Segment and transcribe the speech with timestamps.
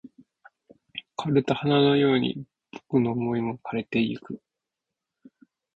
[1.15, 2.43] 枯れた花のように
[2.89, 4.41] 僕の想いも枯れ果ててゆく